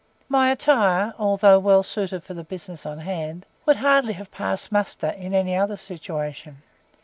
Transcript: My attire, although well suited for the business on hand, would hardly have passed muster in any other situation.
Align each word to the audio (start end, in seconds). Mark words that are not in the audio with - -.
My 0.27 0.49
attire, 0.49 1.13
although 1.19 1.59
well 1.59 1.83
suited 1.83 2.23
for 2.23 2.33
the 2.33 2.43
business 2.43 2.87
on 2.87 2.97
hand, 2.97 3.45
would 3.67 3.75
hardly 3.75 4.13
have 4.13 4.31
passed 4.31 4.71
muster 4.71 5.09
in 5.09 5.35
any 5.35 5.55
other 5.55 5.77
situation. 5.77 6.63